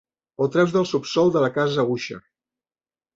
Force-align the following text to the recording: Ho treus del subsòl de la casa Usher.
Ho 0.43 0.45
treus 0.53 0.71
del 0.77 0.87
subsòl 0.91 1.29
de 1.35 1.43
la 1.43 1.49
casa 1.57 1.85
Usher. 1.97 2.17